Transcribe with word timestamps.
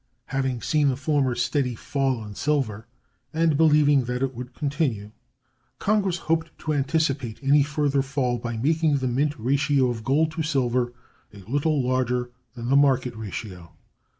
Having 0.33 0.63
seen 0.63 0.89
the 0.89 0.95
former 0.95 1.35
steady 1.35 1.75
fall 1.75 2.25
in 2.25 2.33
silver, 2.33 2.87
and 3.35 3.55
believing 3.55 4.05
that 4.05 4.23
it 4.23 4.33
would 4.33 4.55
continue, 4.55 5.11
Congress 5.77 6.17
hoped 6.25 6.57
to 6.57 6.73
anticipate 6.73 7.37
any 7.43 7.61
further 7.61 8.01
fall 8.01 8.39
by 8.39 8.57
making 8.57 8.97
the 8.97 9.07
mint 9.07 9.35
ratio 9.37 9.91
of 9.91 10.03
gold 10.03 10.31
to 10.31 10.41
silver 10.41 10.91
a 11.31 11.37
little 11.47 11.87
larger 11.87 12.31
than 12.55 12.69
the 12.69 12.75
market 12.75 13.15
ratio. 13.15 13.73